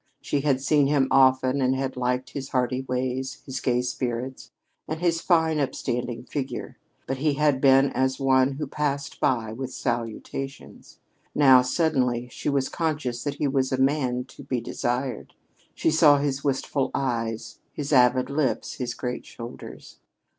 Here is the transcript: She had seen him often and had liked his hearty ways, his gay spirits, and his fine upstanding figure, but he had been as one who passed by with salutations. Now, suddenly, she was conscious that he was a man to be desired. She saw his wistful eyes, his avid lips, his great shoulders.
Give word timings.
She 0.19 0.41
had 0.41 0.59
seen 0.61 0.87
him 0.87 1.07
often 1.11 1.61
and 1.61 1.75
had 1.75 1.95
liked 1.95 2.31
his 2.31 2.49
hearty 2.49 2.81
ways, 2.81 3.43
his 3.45 3.59
gay 3.61 3.83
spirits, 3.83 4.49
and 4.87 4.99
his 4.99 5.21
fine 5.21 5.59
upstanding 5.59 6.23
figure, 6.23 6.79
but 7.05 7.17
he 7.17 7.35
had 7.35 7.61
been 7.61 7.91
as 7.91 8.19
one 8.19 8.53
who 8.53 8.65
passed 8.65 9.19
by 9.19 9.53
with 9.53 9.71
salutations. 9.71 10.97
Now, 11.35 11.61
suddenly, 11.61 12.27
she 12.31 12.49
was 12.49 12.67
conscious 12.67 13.23
that 13.23 13.35
he 13.35 13.47
was 13.47 13.71
a 13.71 13.77
man 13.77 14.23
to 14.29 14.43
be 14.43 14.59
desired. 14.59 15.35
She 15.75 15.91
saw 15.91 16.17
his 16.17 16.43
wistful 16.43 16.89
eyes, 16.95 17.59
his 17.71 17.93
avid 17.93 18.31
lips, 18.31 18.77
his 18.77 18.95
great 18.95 19.23
shoulders. 19.23 19.99